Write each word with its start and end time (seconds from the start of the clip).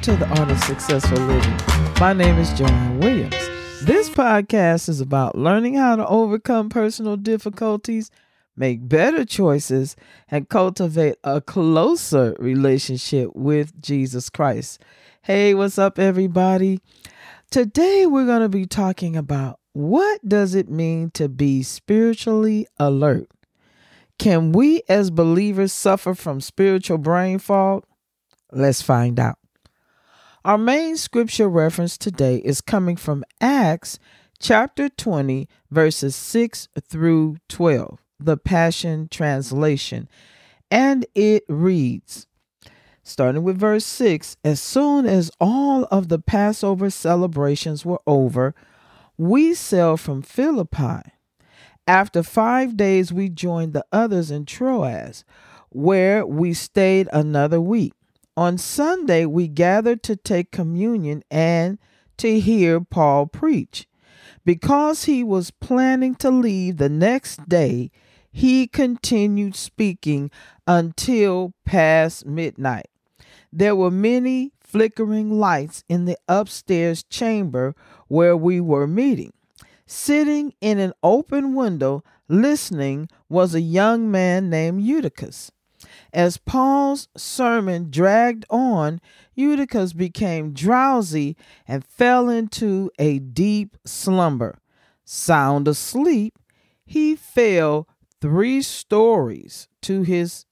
Welcome 0.00 0.18
to 0.18 0.24
the 0.24 0.40
Art 0.40 0.50
of 0.50 0.58
Successful 0.60 1.18
Living. 1.18 1.58
My 2.00 2.14
name 2.14 2.38
is 2.38 2.50
Joanne 2.54 3.00
Williams. 3.00 3.36
This 3.82 4.08
podcast 4.08 4.88
is 4.88 4.98
about 4.98 5.36
learning 5.36 5.74
how 5.74 5.96
to 5.96 6.06
overcome 6.06 6.70
personal 6.70 7.18
difficulties, 7.18 8.10
make 8.56 8.88
better 8.88 9.26
choices, 9.26 9.96
and 10.30 10.48
cultivate 10.48 11.16
a 11.22 11.42
closer 11.42 12.34
relationship 12.38 13.36
with 13.36 13.78
Jesus 13.82 14.30
Christ. 14.30 14.80
Hey, 15.20 15.52
what's 15.52 15.76
up, 15.76 15.98
everybody? 15.98 16.80
Today 17.50 18.06
we're 18.06 18.24
going 18.24 18.40
to 18.40 18.48
be 18.48 18.64
talking 18.64 19.18
about 19.18 19.60
what 19.74 20.26
does 20.26 20.54
it 20.54 20.70
mean 20.70 21.10
to 21.10 21.28
be 21.28 21.62
spiritually 21.62 22.66
alert? 22.78 23.28
Can 24.18 24.52
we 24.52 24.80
as 24.88 25.10
believers 25.10 25.74
suffer 25.74 26.14
from 26.14 26.40
spiritual 26.40 26.96
brain 26.96 27.38
fog? 27.38 27.84
Let's 28.50 28.80
find 28.80 29.20
out. 29.20 29.39
Our 30.42 30.56
main 30.56 30.96
scripture 30.96 31.50
reference 31.50 31.98
today 31.98 32.36
is 32.36 32.62
coming 32.62 32.96
from 32.96 33.24
Acts 33.42 33.98
chapter 34.38 34.88
20, 34.88 35.46
verses 35.70 36.16
6 36.16 36.66
through 36.88 37.36
12, 37.50 37.98
the 38.18 38.38
Passion 38.38 39.08
Translation. 39.10 40.08
And 40.70 41.04
it 41.14 41.44
reads, 41.46 42.26
starting 43.02 43.42
with 43.42 43.58
verse 43.58 43.84
6 43.84 44.38
As 44.42 44.62
soon 44.62 45.04
as 45.04 45.30
all 45.38 45.84
of 45.90 46.08
the 46.08 46.18
Passover 46.18 46.88
celebrations 46.88 47.84
were 47.84 48.00
over, 48.06 48.54
we 49.18 49.52
sailed 49.52 50.00
from 50.00 50.22
Philippi. 50.22 51.02
After 51.86 52.22
five 52.22 52.78
days, 52.78 53.12
we 53.12 53.28
joined 53.28 53.74
the 53.74 53.84
others 53.92 54.30
in 54.30 54.46
Troas, 54.46 55.22
where 55.68 56.24
we 56.24 56.54
stayed 56.54 57.10
another 57.12 57.60
week. 57.60 57.92
On 58.40 58.56
Sunday, 58.56 59.26
we 59.26 59.48
gathered 59.48 60.02
to 60.04 60.16
take 60.16 60.50
communion 60.50 61.22
and 61.30 61.76
to 62.16 62.40
hear 62.40 62.80
Paul 62.80 63.26
preach. 63.26 63.86
Because 64.46 65.04
he 65.04 65.22
was 65.22 65.50
planning 65.50 66.14
to 66.14 66.30
leave 66.30 66.78
the 66.78 66.88
next 66.88 67.50
day, 67.50 67.90
he 68.32 68.66
continued 68.66 69.56
speaking 69.56 70.30
until 70.66 71.52
past 71.66 72.24
midnight. 72.24 72.88
There 73.52 73.76
were 73.76 73.90
many 73.90 74.52
flickering 74.58 75.38
lights 75.38 75.84
in 75.86 76.06
the 76.06 76.16
upstairs 76.26 77.02
chamber 77.02 77.74
where 78.08 78.38
we 78.38 78.58
were 78.58 78.86
meeting. 78.86 79.34
Sitting 79.84 80.54
in 80.62 80.78
an 80.78 80.94
open 81.02 81.54
window, 81.54 82.02
listening, 82.26 83.10
was 83.28 83.54
a 83.54 83.60
young 83.60 84.10
man 84.10 84.48
named 84.48 84.80
Eutychus. 84.80 85.52
As 86.12 86.36
Paul's 86.36 87.08
sermon 87.16 87.90
dragged 87.90 88.44
on, 88.50 89.00
Eutychus 89.34 89.92
became 89.92 90.52
drowsy 90.52 91.36
and 91.66 91.84
fell 91.84 92.28
into 92.28 92.90
a 92.98 93.18
deep 93.18 93.76
slumber. 93.84 94.58
Sound 95.04 95.66
asleep, 95.68 96.38
he 96.84 97.16
fell 97.16 97.88
three 98.20 98.62
stories 98.62 99.68
to 99.82 100.02
his 100.02 100.44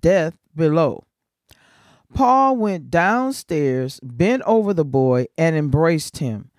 death 0.00 0.36
below. 0.54 1.04
Paul 2.12 2.56
went 2.56 2.90
downstairs, 2.90 4.00
bent 4.02 4.42
over 4.44 4.74
the 4.74 4.84
boy, 4.84 5.26
and 5.38 5.56
embraced 5.56 6.18
him. 6.18 6.50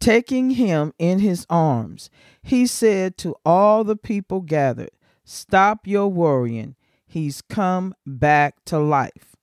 Taking 0.00 0.50
him 0.50 0.92
in 0.98 1.20
his 1.20 1.46
arms, 1.48 2.10
he 2.42 2.66
said 2.66 3.16
to 3.18 3.36
all 3.44 3.84
the 3.84 3.96
people 3.96 4.40
gathered, 4.40 4.90
Stop 5.24 5.86
your 5.86 6.08
worrying. 6.08 6.74
He's 7.12 7.42
come 7.42 7.94
back 8.06 8.64
to 8.64 8.78
life. 8.78 9.36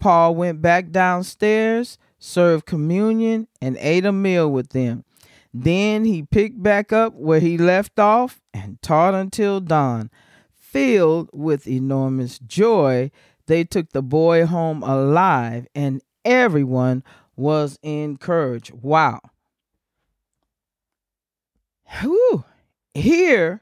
Paul 0.00 0.34
went 0.34 0.62
back 0.62 0.90
downstairs, 0.90 1.98
served 2.18 2.64
communion, 2.64 3.46
and 3.60 3.76
ate 3.78 4.06
a 4.06 4.10
meal 4.10 4.50
with 4.50 4.70
them. 4.70 5.04
Then 5.52 6.06
he 6.06 6.22
picked 6.22 6.62
back 6.62 6.94
up 6.94 7.12
where 7.12 7.40
he 7.40 7.58
left 7.58 7.98
off 7.98 8.40
and 8.54 8.80
taught 8.80 9.12
until 9.12 9.60
dawn. 9.60 10.08
Filled 10.54 11.28
with 11.34 11.68
enormous 11.68 12.38
joy, 12.38 13.10
they 13.44 13.64
took 13.64 13.90
the 13.90 14.02
boy 14.02 14.46
home 14.46 14.82
alive, 14.82 15.66
and 15.74 16.00
everyone 16.24 17.04
was 17.36 17.78
encouraged. 17.82 18.72
Wow. 18.72 19.20
Whew. 22.00 22.44
Here, 22.94 23.60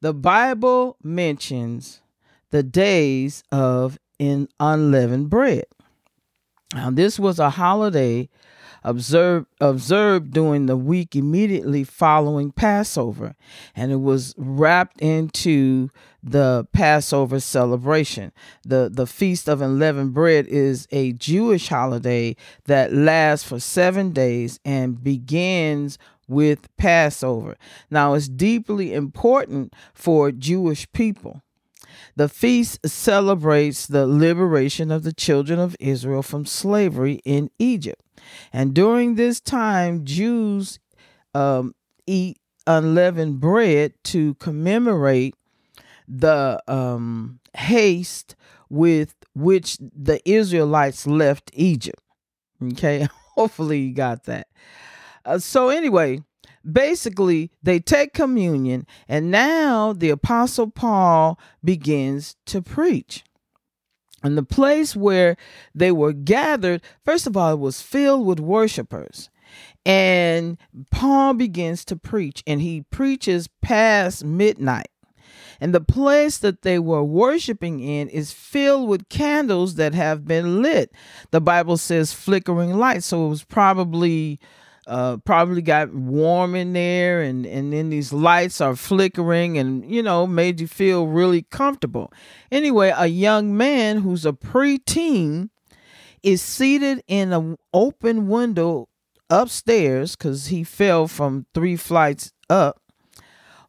the 0.00 0.12
Bible 0.12 0.96
mentions 1.00 2.00
the 2.50 2.62
days 2.62 3.42
of 3.50 3.98
in 4.18 4.48
unleavened 4.58 5.30
bread. 5.30 5.64
Now, 6.74 6.90
this 6.90 7.18
was 7.18 7.38
a 7.38 7.50
holiday 7.50 8.28
observed 8.82 9.46
observed 9.60 10.32
during 10.32 10.66
the 10.66 10.76
week 10.76 11.16
immediately 11.16 11.82
following 11.82 12.52
Passover, 12.52 13.34
and 13.74 13.90
it 13.90 13.96
was 13.96 14.34
wrapped 14.36 15.00
into 15.00 15.90
the 16.22 16.66
Passover 16.72 17.40
celebration. 17.40 18.32
The 18.64 18.88
the 18.92 19.06
Feast 19.06 19.48
of 19.48 19.60
Unleavened 19.60 20.14
Bread 20.14 20.46
is 20.46 20.86
a 20.90 21.12
Jewish 21.12 21.68
holiday 21.68 22.36
that 22.66 22.92
lasts 22.92 23.48
for 23.48 23.58
7 23.58 24.12
days 24.12 24.60
and 24.64 25.02
begins 25.02 25.98
with 26.28 26.68
Passover. 26.76 27.56
Now, 27.90 28.14
it's 28.14 28.28
deeply 28.28 28.92
important 28.92 29.74
for 29.94 30.32
Jewish 30.32 30.90
people 30.92 31.42
the 32.16 32.28
feast 32.28 32.78
celebrates 32.88 33.86
the 33.86 34.06
liberation 34.06 34.90
of 34.90 35.02
the 35.02 35.12
children 35.12 35.58
of 35.58 35.76
Israel 35.78 36.22
from 36.22 36.46
slavery 36.46 37.20
in 37.24 37.50
Egypt. 37.58 38.02
And 38.52 38.74
during 38.74 39.14
this 39.14 39.40
time, 39.40 40.04
Jews 40.04 40.78
um, 41.34 41.74
eat 42.06 42.38
unleavened 42.66 43.38
bread 43.38 43.92
to 44.04 44.34
commemorate 44.34 45.34
the 46.08 46.62
um, 46.66 47.40
haste 47.54 48.34
with 48.68 49.14
which 49.34 49.76
the 49.78 50.20
Israelites 50.28 51.06
left 51.06 51.50
Egypt. 51.52 52.02
Okay, 52.62 53.06
hopefully 53.34 53.80
you 53.80 53.94
got 53.94 54.24
that. 54.24 54.48
Uh, 55.24 55.38
so, 55.38 55.68
anyway, 55.68 56.22
basically 56.70 57.50
they 57.62 57.78
take 57.78 58.12
communion 58.12 58.86
and 59.08 59.30
now 59.30 59.92
the 59.92 60.10
apostle 60.10 60.70
paul 60.70 61.38
begins 61.64 62.36
to 62.46 62.60
preach. 62.62 63.24
And 64.22 64.36
the 64.36 64.42
place 64.42 64.96
where 64.96 65.36
they 65.74 65.92
were 65.92 66.12
gathered 66.12 66.82
first 67.04 67.26
of 67.26 67.36
all 67.36 67.52
it 67.52 67.58
was 67.58 67.80
filled 67.80 68.26
with 68.26 68.40
worshipers. 68.40 69.30
And 69.84 70.58
paul 70.90 71.34
begins 71.34 71.84
to 71.86 71.96
preach 71.96 72.42
and 72.46 72.60
he 72.60 72.82
preaches 72.90 73.48
past 73.62 74.24
midnight. 74.24 74.88
And 75.58 75.74
the 75.74 75.80
place 75.80 76.36
that 76.38 76.62
they 76.62 76.78
were 76.78 77.02
worshiping 77.02 77.80
in 77.80 78.08
is 78.08 78.30
filled 78.32 78.88
with 78.88 79.08
candles 79.08 79.76
that 79.76 79.94
have 79.94 80.26
been 80.26 80.60
lit. 80.60 80.92
The 81.30 81.40
bible 81.40 81.76
says 81.76 82.12
flickering 82.12 82.74
lights 82.74 83.06
so 83.06 83.26
it 83.26 83.28
was 83.28 83.44
probably 83.44 84.40
uh, 84.86 85.16
probably 85.18 85.62
got 85.62 85.92
warm 85.92 86.54
in 86.54 86.72
there 86.72 87.20
and 87.20 87.44
and 87.44 87.72
then 87.72 87.90
these 87.90 88.12
lights 88.12 88.60
are 88.60 88.76
flickering 88.76 89.58
and 89.58 89.88
you 89.90 90.02
know 90.02 90.26
made 90.26 90.60
you 90.60 90.68
feel 90.68 91.06
really 91.08 91.42
comfortable 91.42 92.12
anyway 92.52 92.92
a 92.96 93.06
young 93.06 93.56
man 93.56 93.98
who's 93.98 94.24
a 94.24 94.32
preteen 94.32 95.50
is 96.22 96.40
seated 96.40 97.02
in 97.08 97.32
an 97.32 97.56
open 97.74 98.28
window 98.28 98.88
upstairs 99.28 100.14
because 100.14 100.46
he 100.46 100.62
fell 100.62 101.08
from 101.08 101.46
three 101.52 101.76
flights 101.76 102.32
up 102.48 102.80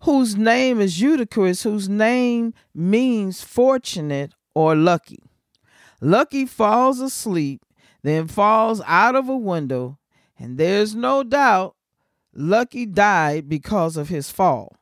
whose 0.02 0.36
name 0.36 0.80
is 0.80 1.02
Eutychus, 1.02 1.64
whose 1.64 1.90
name 1.90 2.54
means 2.74 3.42
fortunate 3.42 4.34
or 4.54 4.76
lucky. 4.76 5.20
Lucky 6.02 6.46
falls 6.46 7.00
asleep, 7.00 7.62
then 8.04 8.28
falls 8.28 8.82
out 8.86 9.16
of 9.16 9.28
a 9.30 9.38
window 9.38 9.98
and 10.38 10.58
there's 10.58 10.96
no 10.96 11.24
doubt 11.24 11.76
Lucky 12.34 12.86
died 12.86 13.50
because 13.50 13.98
of 13.98 14.10
his 14.10 14.30
fall. 14.30 14.76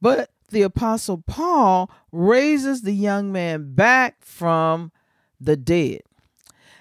But 0.00 0.30
the 0.50 0.62
Apostle 0.62 1.22
Paul 1.26 1.90
raises 2.12 2.82
the 2.82 2.92
young 2.92 3.32
man 3.32 3.74
back 3.74 4.24
from 4.24 4.92
the 5.40 5.56
dead. 5.56 6.02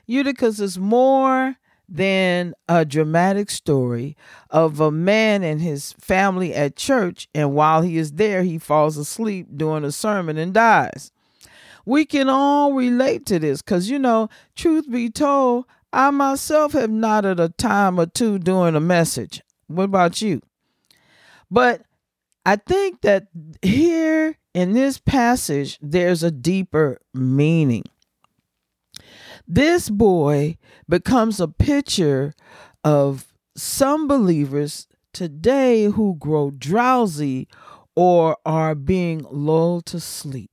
Eutychus 0.06 0.60
is 0.60 0.78
more 0.78 1.56
than 1.88 2.54
a 2.68 2.86
dramatic 2.86 3.50
story 3.50 4.16
of 4.50 4.80
a 4.80 4.92
man 4.92 5.44
and 5.44 5.62
his 5.62 5.94
family 5.94 6.54
at 6.54 6.76
church, 6.76 7.28
and 7.34 7.56
while 7.56 7.82
he 7.82 7.98
is 7.98 8.14
there, 8.14 8.44
he 8.44 8.60
falls 8.60 8.98
asleep 8.98 9.48
during 9.56 9.84
a 9.84 9.92
sermon 9.92 10.38
and 10.38 10.54
dies. 10.54 11.12
We 11.86 12.06
can 12.06 12.30
all 12.30 12.74
relate 12.74 13.26
to 13.28 13.40
this 13.40 13.62
because, 13.64 13.90
you 13.90 13.98
know, 13.98 14.30
truth 14.56 14.90
be 14.90 15.10
told, 15.10 15.66
I 15.92 16.12
myself 16.12 16.74
have 16.74 16.92
nodded 16.92 17.40
a 17.40 17.50
time 17.50 18.00
or 18.00 18.06
two 18.06 18.38
during 18.40 18.76
a 18.76 18.80
message. 18.80 19.42
What 19.68 19.86
about 19.86 20.22
you? 20.22 20.42
But 21.50 21.82
I 22.46 22.58
think 22.58 23.02
that 23.02 23.28
here 23.62 24.38
in 24.54 24.74
this 24.74 25.00
passage, 25.00 25.78
there's 25.82 26.24
a 26.24 26.32
deeper 26.32 27.00
meaning. 27.14 27.84
This 29.48 29.90
boy 29.90 30.58
becomes 30.88 31.40
a 31.40 31.48
picture 31.48 32.34
of 32.84 33.34
some 33.56 34.08
believers 34.08 34.88
today 35.12 35.86
who 35.86 36.16
grow 36.20 36.52
drowsy 36.52 37.48
or 37.96 38.38
are 38.46 38.76
being 38.76 39.26
lulled 39.30 39.86
to 39.88 40.00
sleep. 40.00 40.52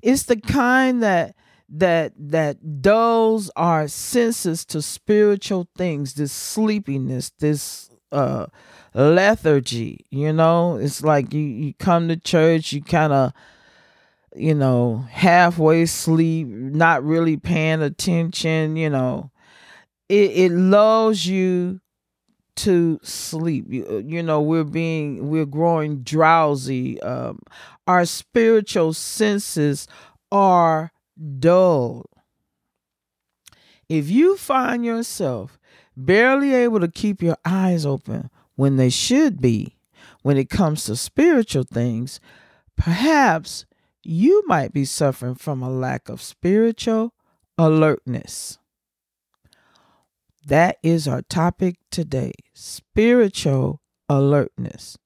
It's 0.00 0.22
the 0.22 0.40
kind 0.40 1.02
that 1.02 1.34
that 1.68 2.12
that 2.16 2.82
dulls 2.82 3.50
our 3.56 3.88
senses 3.88 4.64
to 4.66 4.82
spiritual 4.82 5.68
things, 5.76 6.14
this 6.14 6.32
sleepiness, 6.32 7.30
this 7.38 7.90
uh 8.12 8.46
lethargy, 8.94 10.06
you 10.10 10.32
know? 10.32 10.76
It's 10.76 11.02
like 11.02 11.32
you 11.34 11.42
you 11.42 11.74
come 11.74 12.08
to 12.08 12.16
church, 12.16 12.72
you 12.72 12.82
kind 12.82 13.12
of 13.12 13.32
you 14.36 14.54
know, 14.54 15.06
halfway 15.10 15.86
sleep, 15.86 16.46
not 16.48 17.02
really 17.04 17.36
paying 17.36 17.82
attention, 17.82 18.76
you 18.76 18.90
know. 18.90 19.30
It 20.08 20.30
it 20.32 20.52
lulls 20.52 21.26
you 21.26 21.80
to 22.56 22.98
sleep. 23.02 23.66
You, 23.68 24.04
you 24.06 24.22
know, 24.22 24.40
we're 24.42 24.64
being 24.64 25.30
we're 25.30 25.46
growing 25.46 26.02
drowsy. 26.02 27.00
Um, 27.02 27.40
our 27.86 28.04
spiritual 28.04 28.92
senses 28.94 29.86
are 30.32 30.92
dull. 31.38 32.06
If 33.88 34.10
you 34.10 34.36
find 34.36 34.84
yourself 34.84 35.58
barely 35.96 36.54
able 36.54 36.80
to 36.80 36.88
keep 36.88 37.22
your 37.22 37.38
eyes 37.44 37.86
open 37.86 38.30
when 38.54 38.76
they 38.76 38.90
should 38.90 39.40
be 39.40 39.76
when 40.22 40.36
it 40.36 40.50
comes 40.50 40.84
to 40.84 40.96
spiritual 40.96 41.64
things, 41.64 42.20
perhaps 42.76 43.66
you 44.02 44.42
might 44.46 44.72
be 44.72 44.84
suffering 44.84 45.34
from 45.34 45.62
a 45.62 45.70
lack 45.70 46.08
of 46.08 46.22
spiritual 46.22 47.14
alertness. 47.56 48.58
That 50.46 50.78
is 50.82 51.06
our 51.06 51.22
topic 51.22 51.76
today 51.90 52.32
spiritual 52.54 53.82
alertness. 54.08 54.96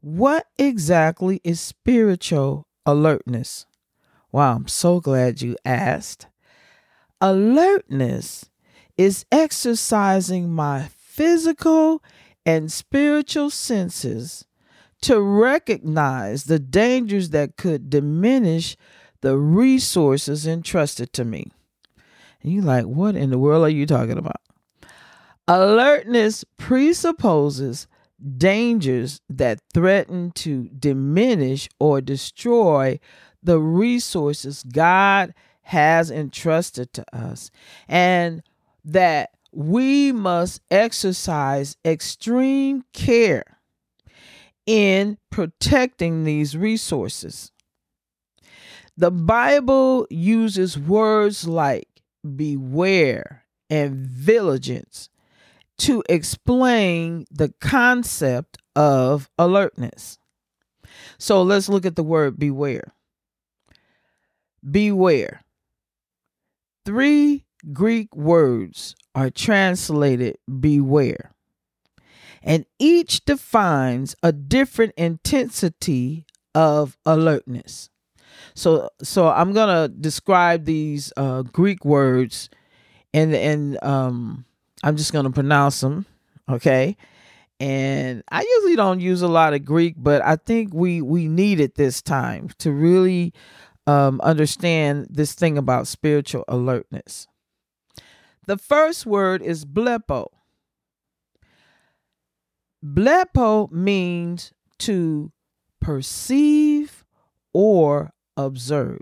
What 0.00 0.46
exactly 0.58 1.40
is 1.44 1.60
spiritual 1.60 2.66
alertness? 2.86 3.66
Wow, 4.34 4.56
I'm 4.56 4.66
so 4.66 4.98
glad 4.98 5.42
you 5.42 5.56
asked. 5.64 6.26
Alertness 7.20 8.44
is 8.96 9.24
exercising 9.30 10.50
my 10.50 10.88
physical 10.96 12.02
and 12.44 12.72
spiritual 12.72 13.48
senses 13.50 14.44
to 15.02 15.20
recognize 15.20 16.44
the 16.44 16.58
dangers 16.58 17.30
that 17.30 17.56
could 17.56 17.88
diminish 17.88 18.76
the 19.20 19.38
resources 19.38 20.48
entrusted 20.48 21.12
to 21.12 21.24
me. 21.24 21.52
And 22.42 22.52
you're 22.52 22.64
like, 22.64 22.86
what 22.86 23.14
in 23.14 23.30
the 23.30 23.38
world 23.38 23.62
are 23.62 23.68
you 23.68 23.86
talking 23.86 24.18
about? 24.18 24.40
Alertness 25.46 26.44
presupposes 26.56 27.86
dangers 28.36 29.20
that 29.28 29.60
threaten 29.72 30.32
to 30.32 30.68
diminish 30.70 31.68
or 31.78 32.00
destroy 32.00 32.98
the 33.44 33.60
resources 33.60 34.64
God 34.64 35.34
has 35.62 36.10
entrusted 36.10 36.92
to 36.94 37.16
us, 37.16 37.50
and 37.86 38.42
that 38.84 39.30
we 39.52 40.12
must 40.12 40.60
exercise 40.70 41.76
extreme 41.84 42.84
care 42.92 43.58
in 44.66 45.18
protecting 45.30 46.24
these 46.24 46.56
resources. 46.56 47.52
The 48.96 49.10
Bible 49.10 50.06
uses 50.10 50.78
words 50.78 51.46
like 51.46 51.88
beware 52.36 53.44
and 53.68 54.06
vigilance 54.06 55.08
to 55.78 56.02
explain 56.08 57.26
the 57.30 57.52
concept 57.60 58.58
of 58.76 59.28
alertness. 59.38 60.18
So 61.18 61.42
let's 61.42 61.68
look 61.68 61.84
at 61.84 61.96
the 61.96 62.02
word 62.02 62.38
beware. 62.38 62.94
Beware. 64.68 65.42
Three 66.84 67.44
Greek 67.72 68.14
words 68.14 68.94
are 69.14 69.30
translated 69.30 70.38
beware, 70.60 71.32
and 72.42 72.66
each 72.78 73.24
defines 73.24 74.14
a 74.22 74.32
different 74.32 74.92
intensity 74.96 76.26
of 76.54 76.96
alertness. 77.06 77.90
So, 78.54 78.90
so 79.02 79.28
I'm 79.28 79.52
gonna 79.52 79.88
describe 79.88 80.64
these 80.64 81.12
uh, 81.16 81.42
Greek 81.42 81.84
words, 81.84 82.50
and 83.12 83.34
and 83.34 83.82
um, 83.82 84.44
I'm 84.82 84.96
just 84.96 85.12
gonna 85.12 85.30
pronounce 85.30 85.80
them, 85.80 86.06
okay? 86.48 86.96
And 87.60 88.22
I 88.30 88.42
usually 88.42 88.76
don't 88.76 89.00
use 89.00 89.22
a 89.22 89.28
lot 89.28 89.54
of 89.54 89.64
Greek, 89.64 89.94
but 89.96 90.22
I 90.22 90.36
think 90.36 90.74
we 90.74 91.00
we 91.00 91.28
need 91.28 91.60
it 91.60 91.76
this 91.76 92.02
time 92.02 92.50
to 92.58 92.72
really 92.72 93.32
um, 93.86 94.20
understand 94.22 95.06
this 95.10 95.34
thing 95.34 95.58
about 95.58 95.86
spiritual 95.86 96.44
alertness. 96.48 97.26
The 98.46 98.58
first 98.58 99.06
word 99.06 99.42
is 99.42 99.64
blepo. 99.64 100.26
Blepo 102.84 103.70
means 103.70 104.52
to 104.80 105.32
perceive 105.80 107.04
or 107.52 108.12
observe. 108.36 109.00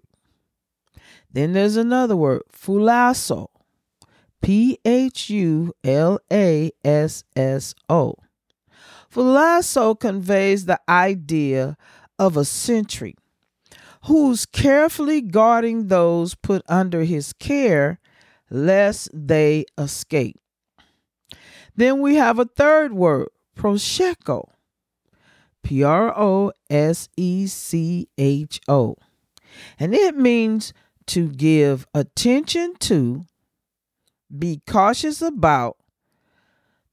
Then 1.32 1.52
there's 1.52 1.76
another 1.76 2.14
word, 2.16 2.42
phulasso. 2.52 3.48
P 4.42 4.78
H 4.84 5.30
U 5.30 5.72
L 5.84 6.18
A 6.32 6.72
S 6.84 7.24
S 7.36 7.74
O. 7.88 8.16
Phulasso 9.12 9.98
conveys 9.98 10.64
the 10.64 10.80
idea 10.88 11.76
of 12.18 12.36
a 12.36 12.44
sentry 12.44 13.14
who's 14.04 14.46
carefully 14.46 15.20
guarding 15.20 15.88
those 15.88 16.34
put 16.34 16.62
under 16.68 17.04
his 17.04 17.32
care 17.32 17.98
lest 18.50 19.08
they 19.12 19.64
escape. 19.78 20.38
Then 21.74 22.00
we 22.00 22.16
have 22.16 22.38
a 22.38 22.44
third 22.44 22.92
word, 22.92 23.28
prosecho. 23.56 24.48
P 25.62 25.82
R 25.84 26.12
O 26.18 26.52
S 26.68 27.08
E 27.16 27.46
C 27.46 28.08
H 28.18 28.60
O. 28.68 28.96
And 29.78 29.94
it 29.94 30.16
means 30.16 30.72
to 31.06 31.28
give 31.28 31.86
attention 31.94 32.74
to, 32.80 33.24
be 34.36 34.60
cautious 34.66 35.22
about, 35.22 35.76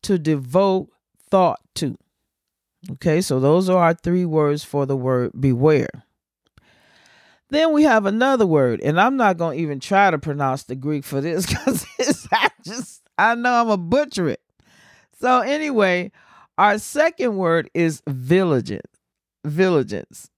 to 0.04 0.18
devote 0.18 0.90
thought 1.30 1.62
to. 1.76 1.98
Okay, 2.92 3.22
so 3.22 3.40
those 3.40 3.70
are 3.70 3.78
our 3.78 3.94
three 3.94 4.26
words 4.26 4.64
for 4.64 4.86
the 4.86 4.96
word 4.96 5.32
beware. 5.40 6.06
Then 7.50 7.74
we 7.74 7.84
have 7.84 8.06
another 8.06 8.46
word, 8.46 8.80
and 8.82 9.00
I'm 9.00 9.18
not 9.18 9.38
to 9.58 9.62
even 9.62 9.80
try 9.80 10.12
to 10.12 10.20
pronounce 10.20 10.64
the 10.64 10.76
Greek 10.76 11.04
for 11.04 11.20
this 11.20 11.46
because 11.48 12.28
I 12.32 12.50
just, 12.64 13.02
I 13.18 13.36
know 13.36 13.54
I'm 13.54 13.70
a 13.70 13.78
butcher 13.78 14.30
it. 14.30 14.42
So, 15.20 15.42
anyway, 15.42 16.12
our 16.58 16.78
second 16.78 17.38
word 17.38 17.70
is 17.74 18.02
vigilance. 18.08 18.84
Vigilance. 19.46 20.30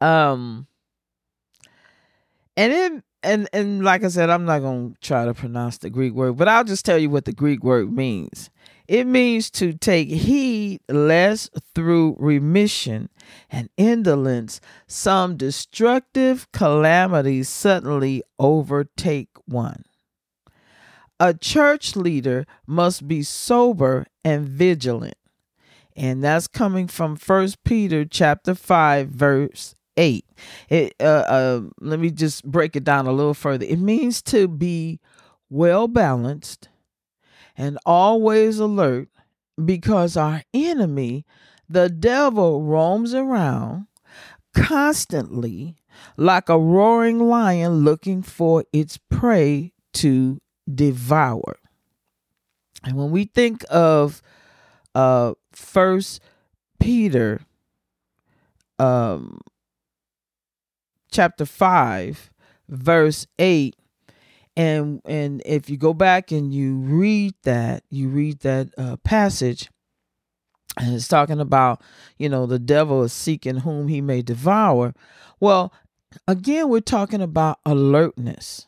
Um, 0.00 0.66
and 2.56 2.72
it, 2.72 3.04
and 3.22 3.48
and 3.52 3.84
like 3.84 4.04
I 4.04 4.08
said, 4.08 4.30
I'm 4.30 4.44
not 4.44 4.60
gonna 4.60 4.92
try 5.00 5.24
to 5.24 5.34
pronounce 5.34 5.78
the 5.78 5.90
Greek 5.90 6.12
word, 6.14 6.36
but 6.36 6.48
I'll 6.48 6.64
just 6.64 6.84
tell 6.84 6.98
you 6.98 7.10
what 7.10 7.24
the 7.24 7.32
Greek 7.32 7.62
word 7.62 7.92
means. 7.92 8.50
It 8.88 9.06
means 9.06 9.50
to 9.52 9.72
take 9.72 10.08
heed 10.08 10.80
lest 10.88 11.50
through 11.74 12.16
remission 12.20 13.08
and 13.50 13.68
indolence 13.76 14.60
some 14.86 15.36
destructive 15.36 16.50
calamities 16.52 17.48
suddenly 17.48 18.22
overtake 18.38 19.30
one. 19.44 19.82
A 21.18 21.34
church 21.34 21.96
leader 21.96 22.46
must 22.66 23.08
be 23.08 23.22
sober 23.22 24.06
and 24.24 24.46
vigilant. 24.48 25.16
And 25.96 26.22
that's 26.22 26.46
coming 26.46 26.88
from 26.88 27.16
First 27.16 27.64
Peter 27.64 28.04
chapter 28.04 28.54
5 28.54 29.08
verse 29.08 29.75
8. 29.96 30.24
It, 30.68 30.94
uh, 31.00 31.04
uh, 31.04 31.60
let 31.80 32.00
me 32.00 32.10
just 32.10 32.44
break 32.44 32.76
it 32.76 32.84
down 32.84 33.06
a 33.06 33.12
little 33.12 33.34
further. 33.34 33.66
It 33.66 33.78
means 33.78 34.22
to 34.22 34.48
be 34.48 35.00
well 35.48 35.88
balanced, 35.88 36.68
and 37.56 37.78
always 37.86 38.58
alert 38.58 39.08
because 39.62 40.16
our 40.16 40.42
enemy, 40.52 41.24
the 41.68 41.88
devil, 41.88 42.62
roams 42.62 43.14
around 43.14 43.86
constantly 44.54 45.76
like 46.16 46.48
a 46.48 46.58
roaring 46.58 47.28
lion 47.28 47.84
looking 47.84 48.22
for 48.22 48.64
its 48.72 48.98
prey 49.10 49.72
to 49.94 50.40
devour. 50.72 51.56
And 52.84 52.96
when 52.96 53.10
we 53.10 53.24
think 53.24 53.64
of 53.70 54.22
uh 54.94 55.34
first 55.52 56.20
Peter 56.80 57.40
um 58.78 59.40
chapter 61.16 61.46
5 61.46 62.30
verse 62.68 63.26
8 63.38 63.74
and 64.54 65.00
and 65.06 65.42
if 65.46 65.70
you 65.70 65.78
go 65.78 65.94
back 65.94 66.30
and 66.30 66.52
you 66.52 66.76
read 66.76 67.32
that 67.44 67.84
you 67.88 68.08
read 68.08 68.40
that 68.40 68.68
uh, 68.76 68.96
passage 68.98 69.70
and 70.78 70.94
it's 70.94 71.08
talking 71.08 71.40
about 71.40 71.80
you 72.18 72.28
know 72.28 72.44
the 72.44 72.58
devil 72.58 73.02
is 73.02 73.14
seeking 73.14 73.56
whom 73.56 73.88
he 73.88 74.02
may 74.02 74.20
devour. 74.20 74.92
Well 75.40 75.72
again 76.28 76.68
we're 76.68 76.80
talking 76.80 77.22
about 77.22 77.60
alertness. 77.64 78.66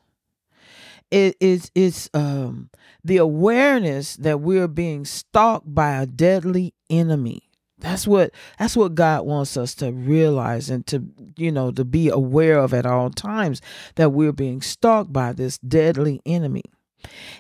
It 1.10 1.36
is 1.40 1.70
it's 1.74 2.08
um 2.14 2.70
the 3.04 3.18
awareness 3.18 4.16
that 4.16 4.40
we're 4.40 4.68
being 4.68 5.04
stalked 5.04 5.74
by 5.74 6.00
a 6.00 6.06
deadly 6.06 6.72
enemy 6.88 7.47
that's 7.80 8.06
what 8.06 8.32
that's 8.58 8.76
what 8.76 8.94
God 8.94 9.24
wants 9.26 9.56
us 9.56 9.74
to 9.76 9.92
realize 9.92 10.68
and 10.68 10.86
to 10.88 11.04
you 11.36 11.52
know 11.52 11.70
to 11.70 11.84
be 11.84 12.08
aware 12.08 12.58
of 12.58 12.74
at 12.74 12.86
all 12.86 13.10
times 13.10 13.60
that 13.94 14.10
we're 14.10 14.32
being 14.32 14.60
stalked 14.60 15.12
by 15.12 15.32
this 15.32 15.58
deadly 15.58 16.20
enemy. 16.26 16.64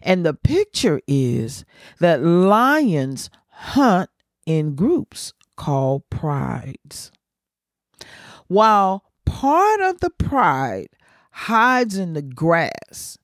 And 0.02 0.24
the 0.24 0.34
picture 0.34 1.00
is 1.06 1.64
that 1.98 2.22
lions 2.22 3.30
hunt 3.48 4.10
in 4.46 4.76
groups 4.76 5.32
called 5.56 6.08
prides. 6.10 7.10
While 8.46 9.04
part 9.24 9.80
of 9.80 10.00
the 10.00 10.10
pride 10.10 10.88
hides 11.32 11.96
in 11.96 12.14
the 12.14 12.22
grass 12.22 13.18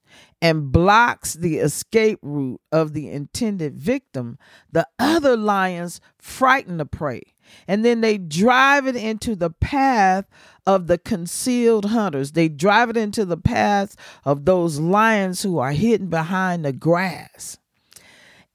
and 0.45 0.71
blocks 0.71 1.33
the 1.33 1.57
escape 1.57 2.19
route 2.21 2.61
of 2.71 2.93
the 2.93 3.09
intended 3.09 3.81
victim, 3.81 4.39
the 4.71 4.87
other 4.99 5.39
lions 5.39 6.03
frighten 6.19 6.77
the 6.77 6.85
prey. 6.85 7.23
And 7.67 7.83
then 7.83 8.03
they 8.03 8.19
drive 8.19 8.87
it 8.87 8.95
into 8.95 9.37
the 9.37 9.49
path 9.49 10.27
of 10.67 10.87
the 10.87 10.99
concealed 10.99 11.87
hunters. 11.87 12.33
They 12.33 12.51
drive 12.51 12.91
it 12.91 12.97
into 12.99 13.25
the 13.25 13.39
path 13.39 13.97
of 14.27 14.45
those 14.45 14.79
lions 14.79 15.41
who 15.41 15.59
are 15.59 15.73
hidden 15.73 16.09
behind 16.09 16.63
the 16.63 16.75
grass. 16.75 17.57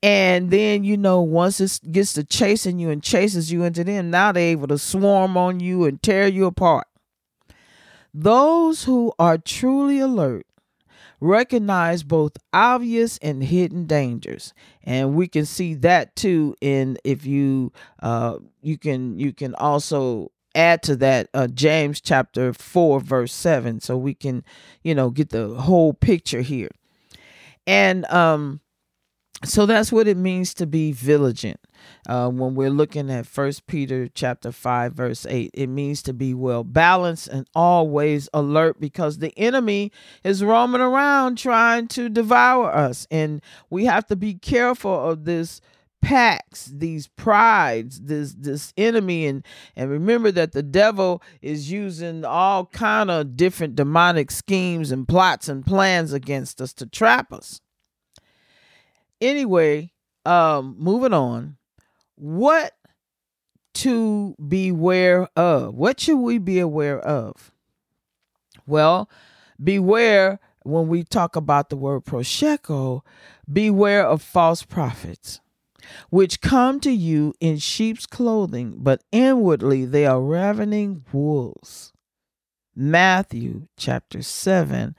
And 0.03 0.51
then, 0.51 0.84
you 0.84 0.96
know, 0.96 1.22
once 1.22 1.60
it 1.60 1.91
gets 1.91 2.13
to 2.13 2.24
chasing 2.24 2.77
you 2.77 2.91
and 2.91 3.01
chases 3.01 3.51
you 3.51 3.63
into 3.63 3.84
them, 3.84 4.12
now 4.12 4.31
they're 4.31 4.51
able 4.51 4.67
to 4.67 4.77
swarm 4.77 5.36
on 5.38 5.60
you 5.60 5.86
and 5.86 6.00
tear 6.03 6.27
you 6.27 6.46
apart. 6.46 6.86
Those 8.13 8.84
who 8.84 9.12
are 9.17 9.39
truly 9.39 10.00
alert 10.00 10.46
recognize 11.20 12.04
both 12.04 12.34
obvious 12.54 13.18
and 13.20 13.44
hidden 13.44 13.86
dangers. 13.86 14.54
And 14.84 15.16
we 15.16 15.28
can 15.28 15.46
see 15.46 15.74
that 15.76 16.16
too 16.16 16.56
in 16.62 16.98
if 17.04 17.26
you 17.26 17.72
uh 18.02 18.38
you 18.62 18.78
can 18.78 19.18
you 19.20 19.34
can 19.34 19.56
also 19.56 20.32
add 20.56 20.82
to 20.84 20.96
that 20.98 21.30
uh 21.34 21.48
James 21.48 22.02
chapter 22.02 22.54
4 22.54 23.00
verse 23.02 23.34
7 23.34 23.80
so 23.80 23.98
we 23.98 24.14
can 24.14 24.44
you 24.84 24.96
know 24.96 25.10
get 25.10 25.30
the 25.30 25.50
whole 25.56 25.94
picture 25.94 26.42
here. 26.42 26.70
And 27.68 28.06
um 28.12 28.62
so 29.46 29.65
that's 29.65 29.91
what 29.91 30.08
it 30.08 30.17
means 30.17 30.53
to 30.55 30.65
be 30.67 30.91
vigilant. 30.91 31.60
Uh, 32.08 32.29
when 32.29 32.55
we're 32.55 32.69
looking 32.69 33.10
at 33.10 33.25
first 33.25 33.65
peter 33.65 34.10
chapter 34.13 34.51
5 34.51 34.93
verse 34.93 35.25
8 35.25 35.51
it 35.53 35.67
means 35.67 36.01
to 36.03 36.12
be 36.12 36.34
well 36.34 36.65
balanced 36.65 37.29
and 37.29 37.48
always 37.55 38.27
alert 38.34 38.81
because 38.81 39.19
the 39.19 39.38
enemy 39.39 39.91
is 40.24 40.43
roaming 40.43 40.81
around 40.81 41.38
trying 41.38 41.88
to 41.88 42.10
devour 42.10 42.69
us. 42.74 43.08
And 43.10 43.41
we 43.69 43.86
have 43.86 44.05
to 44.08 44.15
be 44.15 44.34
careful 44.34 45.10
of 45.10 45.25
this 45.25 45.62
packs 46.01 46.72
these 46.74 47.08
prides 47.08 48.01
this 48.01 48.34
this 48.34 48.74
enemy. 48.77 49.25
And 49.25 49.46
and 49.75 49.89
remember 49.89 50.31
that 50.31 50.51
the 50.51 50.63
devil 50.63 51.22
is 51.41 51.72
using 51.72 52.25
all 52.25 52.65
kind 52.67 53.10
of 53.12 53.36
different 53.36 53.75
demonic 53.75 54.31
schemes 54.31 54.91
and 54.91 55.08
plots 55.08 55.48
and 55.50 55.65
plans 55.65 56.13
against 56.13 56.62
us 56.62 56.74
to 56.74 56.86
trap 56.86 57.31
us 57.31 57.62
anyway, 59.22 59.92
um, 60.26 60.76
moving 60.78 61.14
on. 61.14 61.58
What 62.16 62.74
to 63.76 64.36
beware 64.46 65.28
of? 65.36 65.74
What 65.76 66.00
should 66.00 66.18
we 66.18 66.38
be 66.38 66.60
aware 66.60 67.00
of? 67.00 67.52
Well, 68.66 69.10
beware 69.62 70.40
when 70.64 70.88
we 70.88 71.04
talk 71.04 71.36
about 71.36 71.70
the 71.70 71.78
word 71.78 72.06
prosecho, 72.06 73.02
beware 73.52 74.06
of 74.06 74.22
false 74.22 74.64
prophets, 74.64 75.40
which 76.10 76.42
come 76.42 76.80
to 76.82 76.92
you 76.92 77.34
in 77.40 77.58
sheep's 77.58 78.06
clothing, 78.06 78.76
but 78.78 79.04
inwardly 79.12 79.86
they 79.86 80.06
are 80.06 80.22
ravening 80.22 81.06
wolves. 81.12 81.94
Matthew 82.76 83.68
chapter 83.78 84.22
7, 84.22 84.96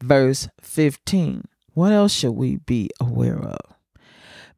verse 0.00 0.48
15. 0.60 1.44
What 1.78 1.92
else 1.92 2.12
should 2.12 2.32
we 2.32 2.56
be 2.56 2.90
aware 2.98 3.38
of? 3.38 3.76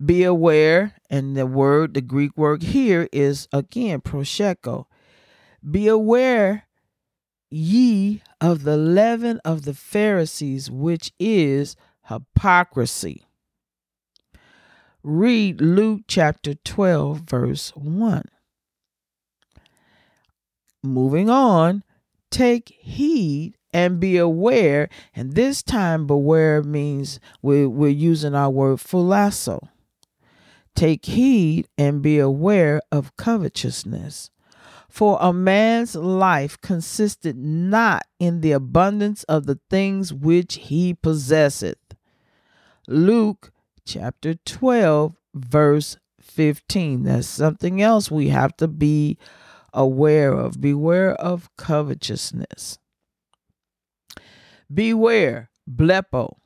Be 0.02 0.24
aware, 0.24 0.94
and 1.10 1.36
the 1.36 1.44
word, 1.44 1.92
the 1.92 2.00
Greek 2.00 2.34
word 2.34 2.62
here 2.62 3.10
is 3.12 3.46
again 3.52 4.00
prosecho. 4.00 4.86
Be 5.70 5.86
aware 5.86 6.66
ye 7.50 8.22
of 8.40 8.62
the 8.62 8.78
leaven 8.78 9.38
of 9.44 9.66
the 9.66 9.74
Pharisees, 9.74 10.70
which 10.70 11.12
is 11.20 11.76
hypocrisy. 12.06 13.26
Read 15.02 15.60
Luke 15.60 16.04
chapter 16.08 16.54
12, 16.54 17.18
verse 17.18 17.68
1. 17.76 18.24
Moving 20.82 21.28
on, 21.28 21.84
take 22.30 22.70
heed 22.80 23.58
and 23.72 24.00
be 24.00 24.16
aware. 24.16 24.88
And 25.14 25.34
this 25.34 25.62
time, 25.62 26.06
beware 26.06 26.62
means 26.62 27.20
we're, 27.42 27.68
we're 27.68 27.88
using 27.88 28.34
our 28.34 28.50
word 28.50 28.78
phulasso. 28.78 29.68
Take 30.74 31.04
heed 31.06 31.66
and 31.76 32.02
be 32.02 32.18
aware 32.18 32.80
of 32.90 33.16
covetousness. 33.16 34.30
For 34.88 35.18
a 35.20 35.32
man's 35.32 35.94
life 35.94 36.60
consisted 36.60 37.36
not 37.36 38.06
in 38.18 38.40
the 38.40 38.52
abundance 38.52 39.22
of 39.24 39.46
the 39.46 39.60
things 39.70 40.12
which 40.12 40.54
he 40.54 40.94
possesseth. 40.94 41.78
Luke 42.88 43.52
chapter 43.84 44.34
12, 44.34 45.14
verse 45.34 45.96
15. 46.20 47.04
That's 47.04 47.28
something 47.28 47.80
else 47.80 48.10
we 48.10 48.28
have 48.28 48.56
to 48.56 48.66
be 48.66 49.16
aware 49.72 50.32
of. 50.32 50.60
Beware 50.60 51.12
of 51.14 51.48
covetousness. 51.56 52.78
Beware, 54.72 55.50
blepo. 55.68 56.36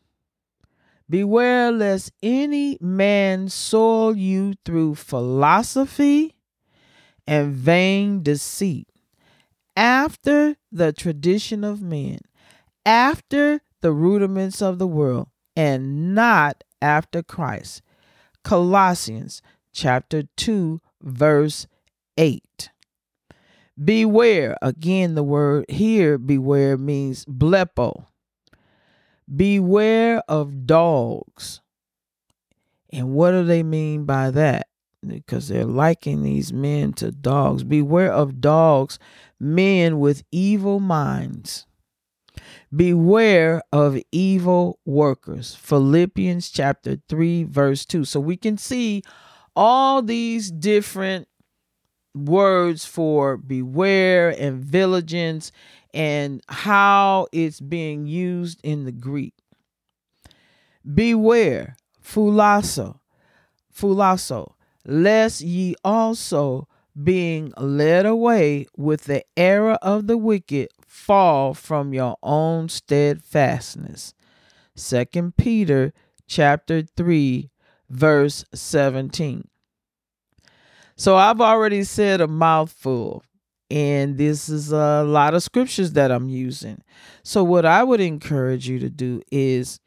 Beware 1.11 1.71
lest 1.71 2.11
any 2.23 2.78
man 2.81 3.50
soil 3.50 4.16
you 4.16 4.54
through 4.64 4.95
philosophy 4.95 6.35
and 7.26 7.52
vain 7.52 8.23
deceit, 8.23 8.88
after 9.76 10.57
the 10.73 10.90
tradition 10.95 11.64
of 11.64 11.83
men, 11.83 12.21
after 12.87 13.61
the 13.83 13.93
rudiments 13.93 14.62
of 14.62 14.78
the 14.78 14.87
world, 14.87 15.28
and 15.54 16.14
not 16.14 16.64
after 16.81 17.23
Christ. 17.23 17.83
Colossians 18.43 19.43
chapter 19.75 20.23
2, 20.38 20.81
verse 21.02 21.66
8. 22.16 22.71
Beware, 23.83 24.57
again, 24.62 25.14
the 25.14 25.23
word 25.23 25.66
here, 25.69 26.16
beware, 26.16 26.78
means 26.78 27.26
blepo 27.26 28.07
Beware 29.33 30.23
of 30.28 30.66
dogs. 30.66 31.61
And 32.90 33.14
what 33.14 33.33
do 33.33 33.45
they 33.45 33.62
mean 33.62 34.04
by 34.04 34.31
that? 34.31 34.69
Because 35.07 35.49
they're 35.49 35.64
liking 35.64 36.23
these 36.23 36.52
men 36.52 36.93
to 36.95 37.11
dogs. 37.11 37.64
Beware 37.64 38.12
of 38.12 38.40
dogs, 38.40 38.99
men 39.40 39.99
with 39.99 40.23
evil 40.31 40.81
minds. 40.81 41.66
Beware 42.75 43.62
of 43.73 43.99
evil 44.12 44.78
workers. 44.85 45.54
Philippians 45.54 46.50
chapter 46.50 46.99
3, 47.09 47.45
verse 47.45 47.85
2. 47.85 48.04
So 48.04 48.21
we 48.21 48.37
can 48.37 48.57
see 48.57 49.02
all 49.54 50.02
these 50.02 50.50
different 50.50 51.28
words 52.14 52.85
for 52.85 53.37
beware 53.37 54.31
and 54.31 54.64
vigilance 54.64 55.52
and 55.94 56.42
how 56.48 57.28
it's 57.32 57.60
being 57.60 58.06
used 58.06 58.60
in 58.64 58.84
the 58.84 58.92
Greek. 58.92 59.34
Beware, 60.92 61.76
phulasso, 62.04 62.98
phulasso, 63.74 64.52
lest 64.84 65.40
ye 65.40 65.74
also, 65.84 66.68
being 67.02 67.52
led 67.56 68.06
away 68.06 68.66
with 68.76 69.04
the 69.04 69.24
error 69.36 69.78
of 69.82 70.06
the 70.06 70.18
wicked, 70.18 70.68
fall 70.86 71.54
from 71.54 71.92
your 71.94 72.16
own 72.22 72.68
steadfastness. 72.68 74.14
Second 74.76 75.36
Peter 75.36 75.92
chapter 76.26 76.82
3 76.82 77.50
verse 77.88 78.44
17. 78.54 79.48
So 80.96 81.16
I've 81.16 81.40
already 81.40 81.82
said 81.84 82.20
a 82.20 82.28
mouthful 82.28 83.24
and 83.75 84.19
this 84.19 84.49
is 84.49 84.71
a 84.71 85.02
lot 85.02 85.35
of 85.35 85.43
scriptures 85.43 85.95
that 85.95 86.12
I'm 86.12 86.28
using. 86.28 86.81
So, 87.25 87.43
what 87.43 87.66
I 87.66 87.83
would 87.83 88.00
encourage 88.00 88.69
you 88.69 88.78
to 88.78 88.88
do 88.88 89.21
is 89.33 89.81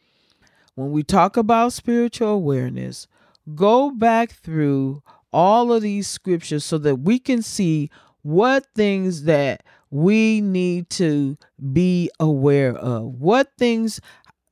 when 0.76 0.92
we 0.92 1.04
talk 1.04 1.38
about 1.38 1.72
spiritual 1.72 2.28
awareness, 2.28 3.08
go 3.56 3.90
back 3.92 4.32
through 4.32 5.04
all 5.32 5.72
of 5.72 5.84
these 5.84 6.06
scriptures 6.06 6.66
so 6.66 6.78
that 6.80 6.98
we 6.98 7.18
can 7.18 7.42
see 7.42 7.90
what 8.24 8.66
things 8.76 9.24
that 9.24 9.64
we 9.90 10.42
need 10.42 10.90
to 10.90 11.38
be 11.72 12.12
aware 12.20 12.76
of, 12.76 13.06
what 13.22 13.54
things 13.58 14.02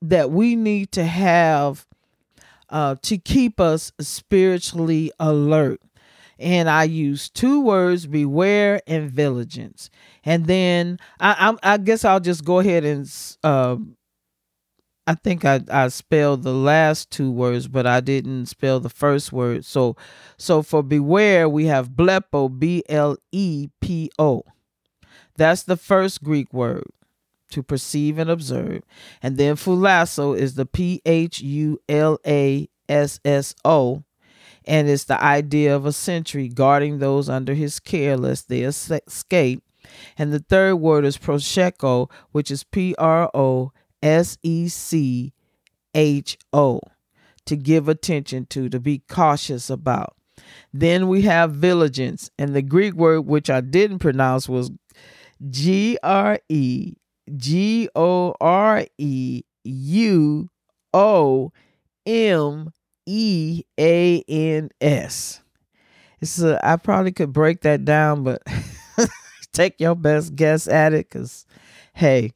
that 0.02 0.32
we 0.32 0.56
need 0.56 0.94
to 0.94 1.04
have 1.04 1.86
uh, 2.70 2.96
to 3.02 3.18
keep 3.18 3.60
us 3.60 3.92
spiritually 4.00 5.12
alert. 5.20 5.82
And 6.38 6.70
I 6.70 6.84
use 6.84 7.30
two 7.30 7.62
words 7.62 8.08
beware 8.08 8.82
and 8.88 9.10
vigilance. 9.10 9.90
And 10.24 10.46
then 10.46 11.00
I, 11.20 11.56
I, 11.64 11.74
I 11.74 11.78
guess 11.78 12.04
I'll 12.04 12.20
just 12.20 12.44
go 12.44 12.60
ahead 12.60 12.84
and 12.84 13.10
uh, 13.44 13.78
I 15.08 15.14
think 15.14 15.46
I, 15.46 15.62
I 15.70 15.88
spelled 15.90 16.44
the 16.44 16.54
last 16.54 17.12
two 17.12 17.32
words, 17.32 17.68
but 17.68 17.86
I 17.86 18.00
didn't 18.00 18.48
spell 18.48 18.80
the 18.80 18.90
first 18.90 19.32
word. 19.32 19.64
So 19.64 19.96
so 20.38 20.64
for 20.64 20.82
beware, 20.82 21.48
we 21.48 21.66
have 21.66 21.90
blepo, 21.92 22.58
B 22.58 22.84
L 22.90 23.18
E 23.32 23.70
P 23.82 24.10
O. 24.18 24.44
That's 25.38 25.64
the 25.64 25.78
first 25.78 26.24
Greek 26.24 26.52
word 26.54 26.86
to 27.52 27.62
perceive 27.62 28.18
and 28.18 28.30
observe. 28.30 28.82
And 29.22 29.38
then 29.38 29.56
phulasso 29.56 30.36
is 30.36 30.56
the 30.56 30.66
P 30.66 31.02
H 31.06 31.40
U 31.40 31.80
L 31.88 32.18
A 32.26 32.68
S 32.90 33.20
S 33.24 33.54
O. 33.64 34.05
And 34.68 34.90
it's 34.90 35.04
the 35.04 35.22
idea 35.22 35.76
of 35.76 35.86
a 35.86 35.94
sentry 35.94 36.48
guarding 36.48 37.00
those 37.00 37.30
under 37.30 37.54
his 37.54 37.80
care 37.80 38.18
lest 38.18 38.50
they 38.50 38.62
escape. 38.62 39.64
And 40.18 40.34
the 40.34 40.40
third 40.40 40.78
word 40.78 41.06
is 41.06 41.18
prosecho, 41.18 42.10
which 42.32 42.50
is 42.50 42.64
P 42.64 42.96
R 42.98 43.30
O 43.34 43.72
S 44.02 44.38
E 44.42 44.68
C 44.68 45.34
H 45.94 46.38
O, 46.52 46.82
to 47.46 47.56
give 47.56 47.88
attention 47.88 48.48
to, 48.48 48.68
to 48.70 48.80
be 48.80 49.04
cautious 49.08 49.70
about. 49.70 50.16
Then 50.74 51.08
we 51.08 51.22
have 51.24 51.54
vigilance, 51.54 52.30
and 52.38 52.54
the 52.54 52.62
Greek 52.62 52.94
word 52.96 53.22
which 53.22 53.50
I 53.50 53.62
didn't 53.62 54.00
pronounce 54.00 54.50
was 54.50 54.72
G 55.50 55.98
R 56.04 56.40
E 56.50 56.96
G 57.38 57.90
O 57.96 58.36
R 58.42 58.86
E 58.98 59.44
U 59.64 60.50
O 60.94 61.52
M 62.06 62.72
E 63.06 63.64
A 63.80 64.24
N 64.28 64.70
S. 64.82 65.42
It's 66.22 66.42
a, 66.42 66.60
I 66.66 66.78
probably 66.78 67.12
could 67.12 67.34
break 67.34 67.62
that 67.62 67.86
down, 67.86 68.24
but 68.24 68.42
take 69.54 69.80
your 69.80 69.96
best 69.96 70.36
guess 70.36 70.68
at 70.68 70.94
it 70.94 71.10
because, 71.10 71.46
hey, 71.94 72.32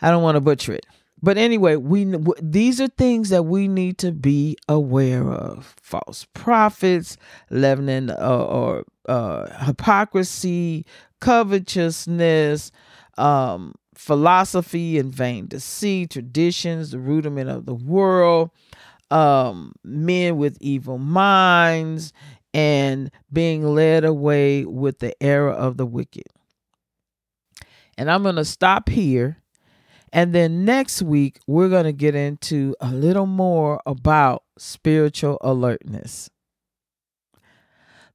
I 0.00 0.10
don't 0.10 0.22
want 0.22 0.36
to 0.36 0.40
butcher 0.40 0.72
it. 0.72 0.86
But 1.22 1.38
anyway, 1.38 1.76
we 1.76 2.12
these 2.42 2.80
are 2.80 2.88
things 2.88 3.28
that 3.28 3.44
we 3.44 3.68
need 3.68 3.98
to 3.98 4.10
be 4.10 4.56
aware 4.68 5.30
of: 5.30 5.76
false 5.80 6.26
prophets, 6.34 7.16
leavening 7.48 8.10
uh, 8.10 8.44
or 8.44 8.84
uh, 9.08 9.64
hypocrisy, 9.64 10.84
covetousness, 11.20 12.72
um, 13.18 13.74
philosophy 13.94 14.98
and 14.98 15.14
vain 15.14 15.46
deceit, 15.46 16.10
traditions, 16.10 16.90
the 16.90 16.98
rudiment 16.98 17.48
of 17.48 17.66
the 17.66 17.74
world, 17.74 18.50
um, 19.12 19.72
men 19.84 20.36
with 20.36 20.56
evil 20.60 20.98
minds, 20.98 22.12
and 22.54 23.10
being 23.32 23.64
led 23.64 24.04
away 24.04 24.64
with 24.64 24.98
the 24.98 25.14
error 25.22 25.52
of 25.52 25.76
the 25.76 25.86
wicked. 25.86 26.26
And 27.96 28.10
I'm 28.10 28.22
going 28.22 28.36
to 28.36 28.44
stop 28.44 28.88
here 28.88 29.42
and 30.12 30.34
then 30.34 30.64
next 30.66 31.00
week, 31.00 31.40
we're 31.46 31.70
going 31.70 31.84
to 31.84 31.92
get 31.92 32.14
into 32.14 32.76
a 32.80 32.90
little 32.90 33.26
more 33.26 33.80
about 33.86 34.42
spiritual 34.58 35.38
alertness. 35.40 36.28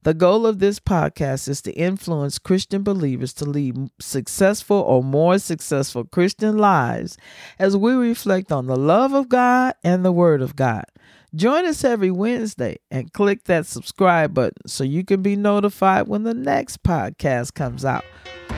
The 0.08 0.14
goal 0.14 0.46
of 0.46 0.58
this 0.58 0.80
podcast 0.80 1.50
is 1.50 1.60
to 1.60 1.72
influence 1.72 2.38
Christian 2.38 2.82
believers 2.82 3.34
to 3.34 3.44
lead 3.44 3.90
successful 4.00 4.78
or 4.78 5.04
more 5.04 5.38
successful 5.38 6.04
Christian 6.04 6.56
lives 6.56 7.18
as 7.58 7.76
we 7.76 7.92
reflect 7.92 8.50
on 8.50 8.68
the 8.68 8.76
love 8.76 9.12
of 9.12 9.28
God 9.28 9.74
and 9.84 10.06
the 10.06 10.10
Word 10.10 10.40
of 10.40 10.56
God. 10.56 10.86
Join 11.34 11.66
us 11.66 11.84
every 11.84 12.10
Wednesday 12.10 12.78
and 12.90 13.12
click 13.12 13.44
that 13.44 13.66
subscribe 13.66 14.32
button 14.32 14.66
so 14.66 14.82
you 14.82 15.04
can 15.04 15.20
be 15.20 15.36
notified 15.36 16.08
when 16.08 16.22
the 16.22 16.32
next 16.32 16.82
podcast 16.82 17.52
comes 17.52 17.84
out. 17.84 18.06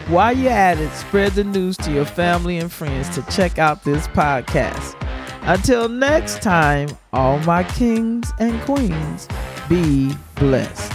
While 0.07 0.37
you're 0.37 0.53
at 0.53 0.79
it, 0.79 0.93
spread 0.93 1.33
the 1.33 1.43
news 1.43 1.77
to 1.79 1.91
your 1.91 2.05
family 2.05 2.59
and 2.59 2.71
friends 2.71 3.09
to 3.17 3.23
check 3.23 3.59
out 3.59 3.83
this 3.83 4.07
podcast. 4.07 4.95
Until 5.43 5.89
next 5.89 6.43
time, 6.43 6.91
all 7.13 7.41
my 7.41 7.65
kings 7.65 8.31
and 8.39 8.61
queens, 8.61 9.27
be 9.69 10.15
blessed. 10.37 10.90